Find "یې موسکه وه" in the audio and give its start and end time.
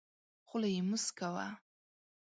0.75-1.47